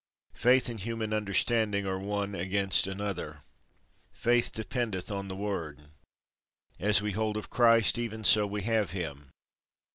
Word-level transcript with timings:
Faith 0.33 0.67
and 0.67 0.79
human 0.79 1.13
understanding 1.13 1.85
are 1.85 1.99
one 1.99 2.33
against 2.33 2.87
another. 2.87 3.41
Faith 4.11 4.51
dependeth 4.51 5.11
on 5.11 5.27
the 5.27 5.35
Word. 5.35 5.91
As 6.79 7.03
we 7.03 7.11
hold 7.11 7.37
of 7.37 7.51
Christ, 7.51 7.99
even 7.99 8.23
so 8.23 8.47
we 8.47 8.63
have 8.63 8.89
him. 8.93 9.29